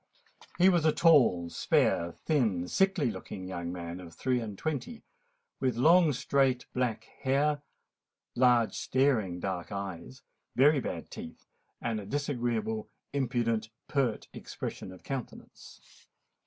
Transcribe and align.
He 0.57 0.67
was 0.67 0.83
a 0.83 0.91
tall, 0.91 1.51
spare, 1.51 2.11
thin, 2.11 2.67
sickly 2.67 3.11
looking 3.11 3.47
young 3.47 3.71
man, 3.71 3.99
of 3.99 4.15
three 4.15 4.39
and 4.39 4.57
twenty; 4.57 5.03
with 5.59 5.77
long, 5.77 6.11
straight, 6.11 6.65
black 6.73 7.03
hair, 7.21 7.61
large 8.35 8.73
staring 8.73 9.39
dark 9.39 9.71
eyes, 9.71 10.23
very 10.55 10.79
bad 10.79 11.11
teeth, 11.11 11.45
and 11.79 11.99
a 11.99 12.07
disagreeable, 12.07 12.89
impudent, 13.13 13.69
pert 13.87 14.27
expression 14.33 14.91
of 14.91 15.03
countenance. 15.03 15.79